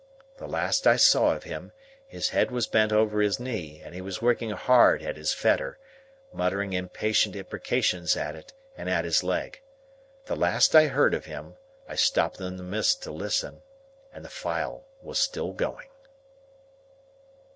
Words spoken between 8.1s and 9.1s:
at it and at